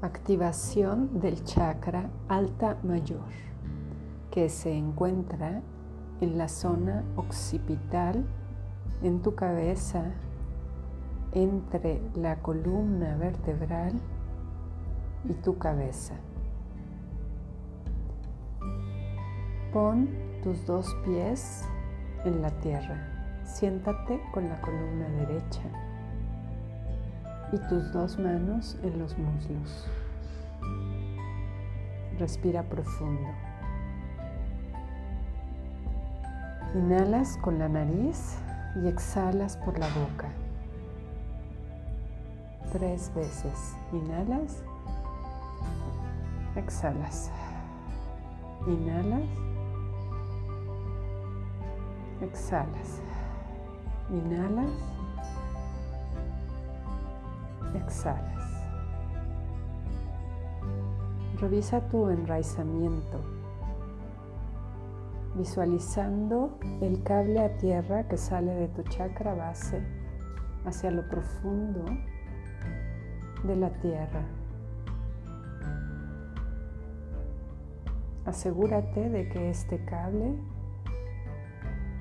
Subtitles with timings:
[0.00, 3.30] Activación del chakra alta mayor,
[4.30, 5.62] que se encuentra
[6.20, 8.24] en la zona occipital
[9.02, 10.12] en tu cabeza,
[11.32, 13.92] entre la columna vertebral
[15.28, 16.14] y tu cabeza.
[19.72, 20.08] Pon
[20.42, 21.64] tus dos pies
[22.24, 23.40] en la tierra.
[23.44, 25.91] Siéntate con la columna derecha
[27.52, 29.86] y tus dos manos en los muslos.
[32.18, 33.28] Respira profundo.
[36.74, 38.38] Inhalas con la nariz
[38.82, 40.28] y exhalas por la boca.
[42.72, 43.76] Tres veces.
[43.92, 44.64] Inhalas.
[46.56, 47.30] Exhalas.
[48.66, 49.28] Inhalas.
[52.22, 53.00] Exhalas.
[54.10, 54.70] Inhalas
[57.74, 58.32] exhalas.
[61.40, 63.20] Revisa tu enraizamiento,
[65.34, 69.82] visualizando el cable a tierra que sale de tu chakra base
[70.64, 71.84] hacia lo profundo
[73.44, 74.22] de la tierra.
[78.24, 80.36] Asegúrate de que este cable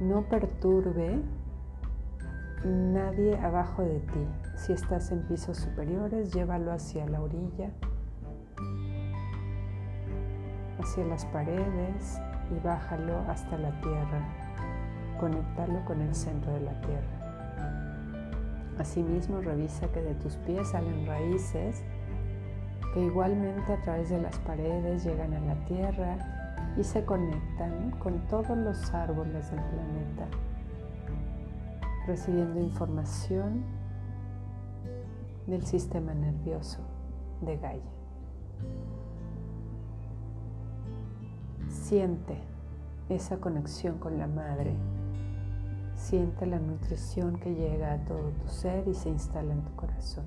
[0.00, 1.22] no perturbe
[2.64, 4.47] nadie abajo de ti.
[4.58, 7.70] Si estás en pisos superiores, llévalo hacia la orilla,
[10.80, 12.20] hacia las paredes
[12.50, 14.28] y bájalo hasta la tierra.
[15.20, 18.74] Conéctalo con el centro de la tierra.
[18.80, 21.84] Asimismo, revisa que de tus pies salen raíces
[22.92, 26.18] que igualmente a través de las paredes llegan a la tierra
[26.76, 30.26] y se conectan con todos los árboles del planeta,
[32.08, 33.77] recibiendo información
[35.48, 36.78] del sistema nervioso
[37.40, 37.82] de Gaia.
[41.68, 42.36] Siente
[43.08, 44.74] esa conexión con la madre.
[45.94, 50.24] Siente la nutrición que llega a todo tu ser y se instala en tu corazón.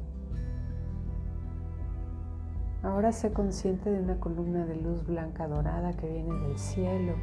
[2.83, 7.13] Ahora sé consciente de una columna de luz blanca dorada que viene del cielo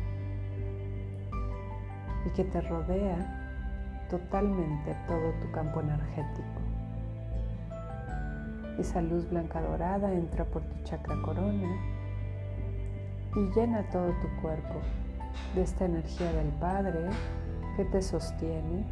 [2.26, 6.57] y que te rodea totalmente todo tu campo energético.
[8.78, 11.68] Esa luz blanca dorada entra por tu chakra corona
[13.34, 14.80] y llena todo tu cuerpo
[15.54, 17.10] de esta energía del Padre
[17.76, 18.86] que te sostiene,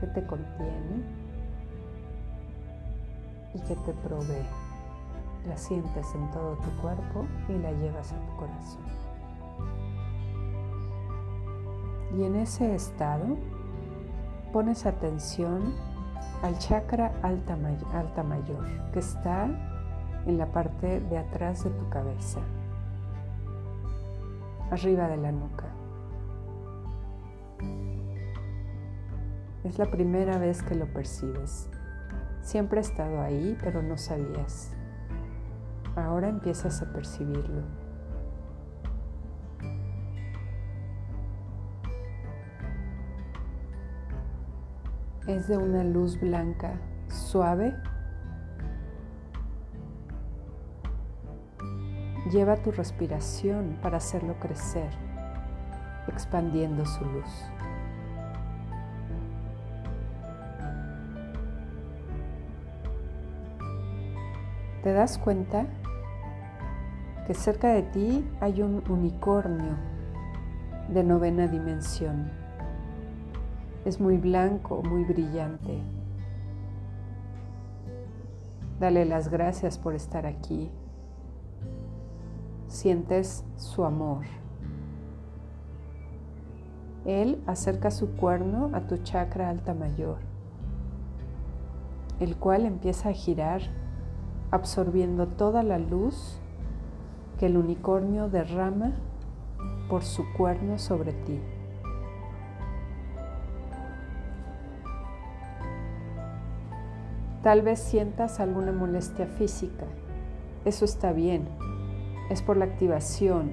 [0.00, 1.04] que te contiene
[3.54, 4.46] y que te provee.
[5.48, 8.82] La sientes en todo tu cuerpo y la llevas a tu corazón.
[12.18, 13.36] Y en ese estado
[14.52, 15.72] pones atención
[16.42, 17.56] al chakra alta,
[17.92, 19.48] alta mayor, que está
[20.26, 22.40] en la parte de atrás de tu cabeza,
[24.70, 25.66] arriba de la nuca.
[29.64, 31.68] Es la primera vez que lo percibes.
[32.40, 34.72] Siempre ha estado ahí, pero no sabías.
[35.96, 37.62] Ahora empiezas a percibirlo.
[45.36, 46.72] Es de una luz blanca
[47.08, 47.74] suave.
[52.30, 54.90] Lleva tu respiración para hacerlo crecer,
[56.08, 57.44] expandiendo su luz.
[64.82, 65.66] ¿Te das cuenta
[67.26, 69.76] que cerca de ti hay un unicornio
[70.88, 72.49] de novena dimensión?
[73.84, 75.78] Es muy blanco, muy brillante.
[78.78, 80.70] Dale las gracias por estar aquí.
[82.66, 84.24] Sientes su amor.
[87.06, 90.18] Él acerca su cuerno a tu chakra alta mayor,
[92.20, 93.62] el cual empieza a girar
[94.50, 96.38] absorbiendo toda la luz
[97.38, 98.92] que el unicornio derrama
[99.88, 101.40] por su cuerno sobre ti.
[107.42, 109.86] Tal vez sientas alguna molestia física.
[110.66, 111.48] Eso está bien.
[112.28, 113.50] Es por la activación,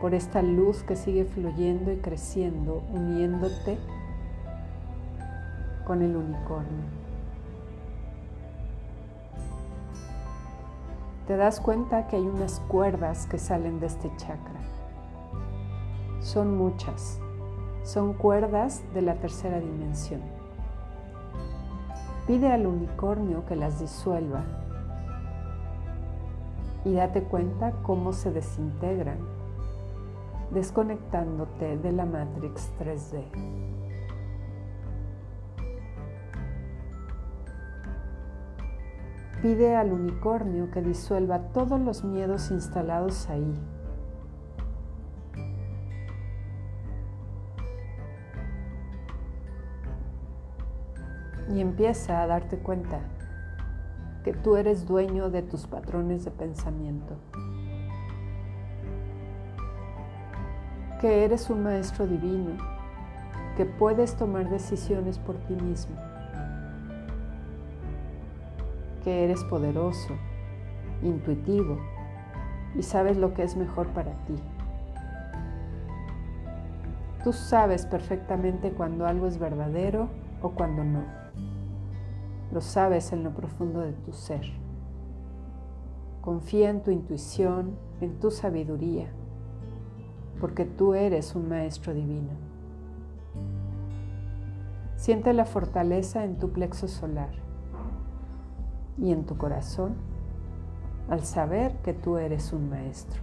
[0.00, 3.78] por esta luz que sigue fluyendo y creciendo, uniéndote
[5.86, 6.84] con el unicornio.
[11.28, 14.60] Te das cuenta que hay unas cuerdas que salen de este chakra.
[16.20, 17.20] Son muchas.
[17.84, 20.33] Son cuerdas de la tercera dimensión.
[22.26, 24.44] Pide al unicornio que las disuelva
[26.86, 29.18] y date cuenta cómo se desintegran,
[30.50, 33.24] desconectándote de la Matrix 3D.
[39.42, 43.54] Pide al unicornio que disuelva todos los miedos instalados ahí.
[51.54, 52.98] Y empieza a darte cuenta
[54.24, 57.14] que tú eres dueño de tus patrones de pensamiento,
[61.00, 62.56] que eres un maestro divino,
[63.56, 65.94] que puedes tomar decisiones por ti mismo,
[69.04, 70.14] que eres poderoso,
[71.02, 71.78] intuitivo
[72.74, 74.34] y sabes lo que es mejor para ti.
[77.22, 80.08] Tú sabes perfectamente cuando algo es verdadero
[80.42, 81.23] o cuando no.
[82.54, 84.44] Lo sabes en lo profundo de tu ser.
[86.20, 89.08] Confía en tu intuición, en tu sabiduría,
[90.40, 92.30] porque tú eres un maestro divino.
[94.94, 97.32] Siente la fortaleza en tu plexo solar
[98.98, 99.96] y en tu corazón
[101.10, 103.20] al saber que tú eres un maestro.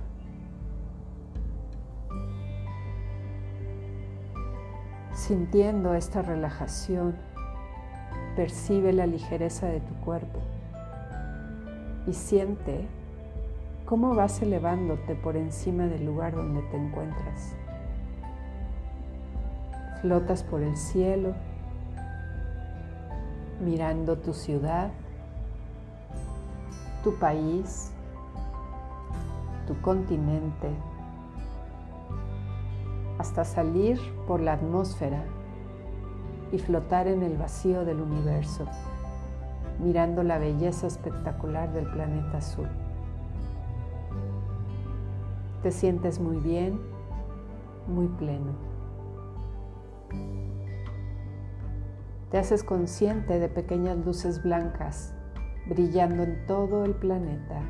[5.13, 7.30] Sintiendo esta relajación
[8.35, 10.39] Percibe la ligereza de tu cuerpo
[12.07, 12.87] y siente
[13.85, 17.55] cómo vas elevándote por encima del lugar donde te encuentras.
[20.01, 21.33] Flotas por el cielo,
[23.59, 24.91] mirando tu ciudad,
[27.03, 27.91] tu país,
[29.67, 30.69] tu continente,
[33.19, 35.23] hasta salir por la atmósfera
[36.51, 38.65] y flotar en el vacío del universo,
[39.79, 42.67] mirando la belleza espectacular del planeta azul.
[45.63, 46.79] Te sientes muy bien,
[47.87, 48.51] muy pleno.
[52.29, 55.13] Te haces consciente de pequeñas luces blancas
[55.67, 57.61] brillando en todo el planeta,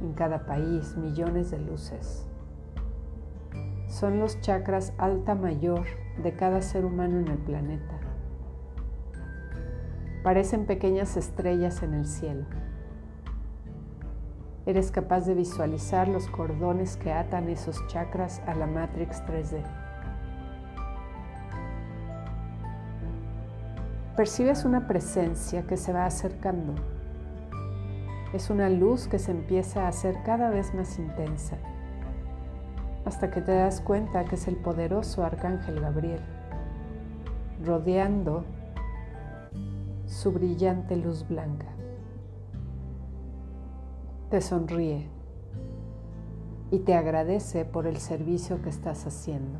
[0.00, 2.26] en cada país, millones de luces.
[3.92, 5.84] Son los chakras alta mayor
[6.16, 8.00] de cada ser humano en el planeta.
[10.22, 12.46] Parecen pequeñas estrellas en el cielo.
[14.64, 19.62] Eres capaz de visualizar los cordones que atan esos chakras a la Matrix 3D.
[24.16, 26.76] Percibes una presencia que se va acercando.
[28.32, 31.58] Es una luz que se empieza a hacer cada vez más intensa
[33.04, 36.20] hasta que te das cuenta que es el poderoso Arcángel Gabriel,
[37.64, 38.44] rodeando
[40.06, 41.66] su brillante luz blanca.
[44.30, 45.08] Te sonríe
[46.70, 49.58] y te agradece por el servicio que estás haciendo.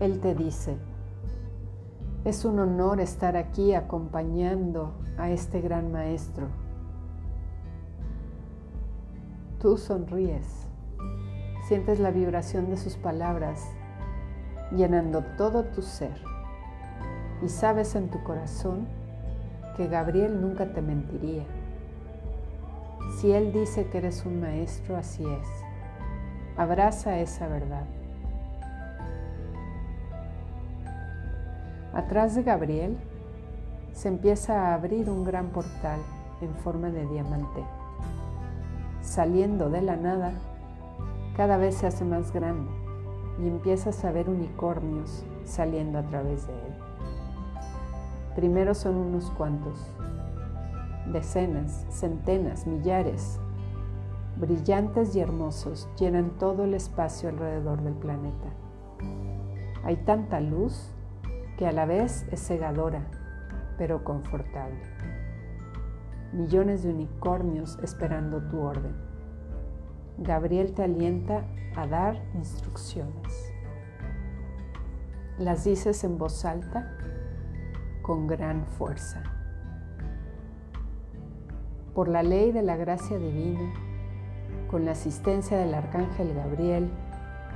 [0.00, 0.76] Él te dice,
[2.24, 6.48] es un honor estar aquí acompañando a este gran maestro
[9.60, 10.66] Tú sonríes,
[11.68, 13.62] sientes la vibración de sus palabras
[14.74, 16.18] llenando todo tu ser
[17.42, 18.88] y sabes en tu corazón
[19.76, 21.44] que Gabriel nunca te mentiría.
[23.18, 25.48] Si Él dice que eres un maestro, así es.
[26.56, 27.84] Abraza esa verdad.
[31.92, 32.96] Atrás de Gabriel
[33.92, 36.00] se empieza a abrir un gran portal
[36.40, 37.62] en forma de diamante
[39.02, 40.32] saliendo de la nada,
[41.36, 42.70] cada vez se hace más grande
[43.38, 46.74] y empiezas a ver unicornios saliendo a través de él.
[48.34, 49.90] Primero son unos cuantos,
[51.12, 53.40] decenas, centenas, millares,
[54.36, 58.48] brillantes y hermosos, llenan todo el espacio alrededor del planeta.
[59.84, 60.92] Hay tanta luz
[61.56, 63.02] que a la vez es cegadora,
[63.76, 64.78] pero confortable
[66.32, 68.94] millones de unicornios esperando tu orden.
[70.18, 71.44] Gabriel te alienta
[71.74, 73.52] a dar instrucciones.
[75.38, 76.96] Las dices en voz alta
[78.02, 79.22] con gran fuerza.
[81.94, 83.72] Por la ley de la gracia divina,
[84.70, 86.90] con la asistencia del arcángel Gabriel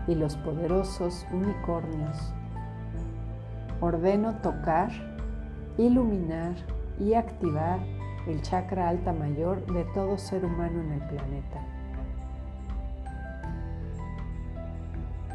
[0.08, 2.34] y los poderosos unicornios,
[3.80, 4.90] ordeno tocar,
[5.78, 6.54] iluminar
[6.98, 7.80] y activar
[8.26, 11.60] el chakra alta mayor de todo ser humano en el planeta.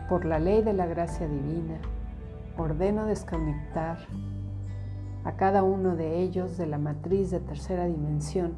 [0.10, 1.78] Por la ley de la gracia divina,
[2.58, 4.00] ordeno desconectar
[5.24, 8.54] a cada uno de ellos de la matriz de tercera dimensión,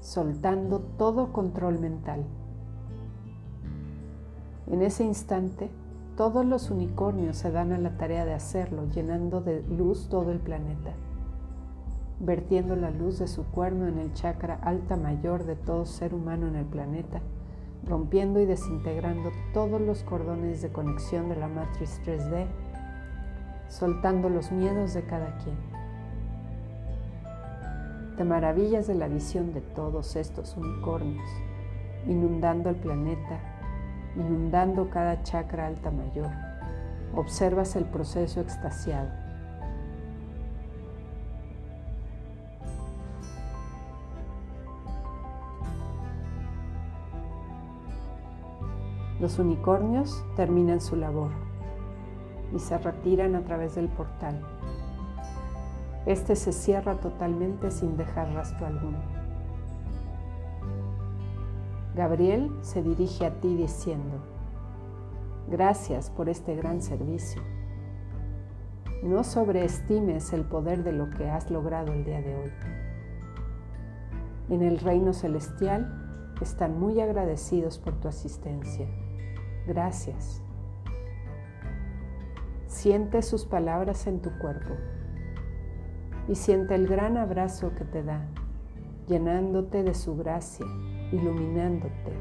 [0.00, 2.24] soltando todo control mental.
[4.68, 5.70] En ese instante,
[6.16, 10.38] todos los unicornios se dan a la tarea de hacerlo, llenando de luz todo el
[10.38, 10.92] planeta,
[12.22, 16.48] vertiendo la luz de su cuerno en el chakra alta mayor de todo ser humano
[16.48, 17.20] en el planeta,
[17.84, 22.46] rompiendo y desintegrando todos los cordones de conexión de la matriz 3D,
[23.68, 25.56] soltando los miedos de cada quien.
[28.16, 31.28] Te maravillas de la visión de todos estos unicornios,
[32.06, 33.52] inundando el planeta
[34.16, 36.30] inundando cada chakra alta mayor.
[37.14, 39.10] Observas el proceso extasiado.
[49.22, 51.30] Los unicornios terminan su labor
[52.52, 54.40] y se retiran a través del portal.
[56.06, 58.98] Este se cierra totalmente sin dejar rastro alguno.
[61.94, 64.16] Gabriel se dirige a ti diciendo,
[65.48, 67.40] gracias por este gran servicio.
[69.04, 72.52] No sobreestimes el poder de lo que has logrado el día de hoy.
[74.50, 78.88] En el reino celestial están muy agradecidos por tu asistencia.
[79.66, 80.42] Gracias.
[82.66, 84.74] Siente sus palabras en tu cuerpo
[86.28, 88.26] y siente el gran abrazo que te da,
[89.06, 90.66] llenándote de su gracia
[91.12, 92.12] iluminándote.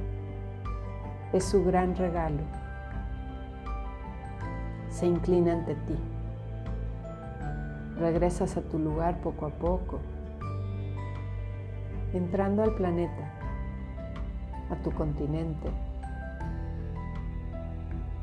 [1.34, 2.44] Es su gran regalo.
[4.90, 5.96] Se inclina ante ti.
[7.98, 10.00] Regresas a tu lugar poco a poco,
[12.14, 13.32] entrando al planeta,
[14.70, 15.70] a tu continente,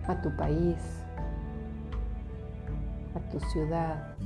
[0.09, 0.79] a tu país,
[3.15, 4.17] a tu ciudad,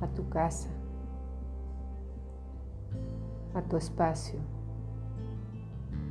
[0.00, 0.68] a tu casa
[3.54, 4.38] a tu espacio,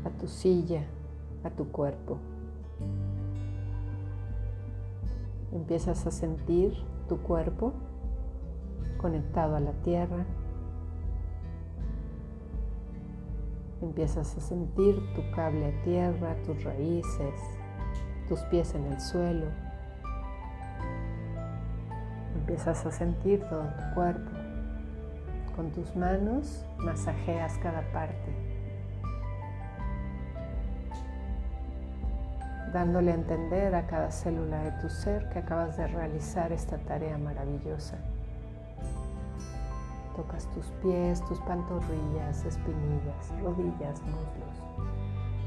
[0.03, 0.83] a tu silla,
[1.43, 2.17] a tu cuerpo.
[5.51, 6.73] Empiezas a sentir
[7.07, 7.73] tu cuerpo
[8.97, 10.25] conectado a la tierra.
[13.81, 17.39] Empiezas a sentir tu cable a tierra, tus raíces,
[18.27, 19.45] tus pies en el suelo.
[22.35, 24.31] Empiezas a sentir todo tu cuerpo.
[25.55, 28.33] Con tus manos masajeas cada parte,
[32.73, 37.17] dándole a entender a cada célula de tu ser que acabas de realizar esta tarea
[37.17, 37.97] maravillosa.
[40.15, 44.85] Tocas tus pies, tus pantorrillas, espinillas, rodillas, muslos,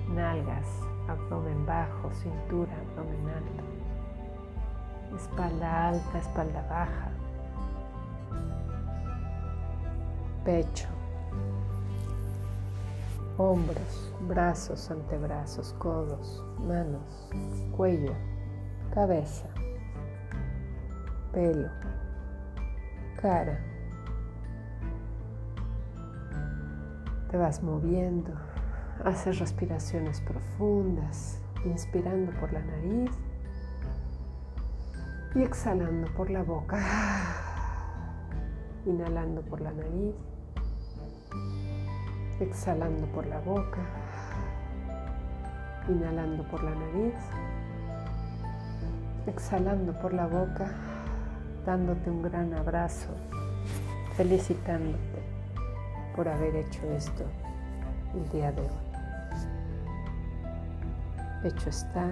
[0.08, 0.66] nalgas,
[1.08, 7.10] abdomen bajo, cintura, abdomen alto, espalda alta, espalda baja,
[10.44, 10.88] pecho,
[13.36, 17.28] hombros, brazos, antebrazos, codos, manos,
[17.76, 18.14] cuello,
[18.94, 19.48] cabeza,
[21.32, 21.68] pelo,
[23.20, 23.71] cara.
[27.32, 28.30] Te vas moviendo,
[29.06, 33.10] haces respiraciones profundas, inspirando por la nariz
[35.34, 36.78] y exhalando por la boca.
[38.84, 40.14] Inhalando por la nariz
[42.40, 43.80] exhalando por la boca,
[45.88, 47.14] inhalando por la nariz,
[49.26, 50.70] exhalando por la boca,
[51.64, 53.08] dándote un gran abrazo,
[54.16, 55.31] felicitándote
[56.14, 57.24] por haber hecho esto
[58.14, 58.68] el día de hoy.
[61.44, 62.06] Hecho está,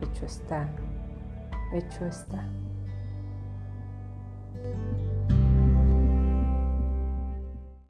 [0.00, 0.68] hecho está,
[1.72, 2.44] hecho está.